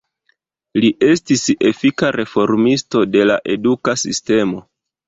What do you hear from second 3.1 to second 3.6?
de la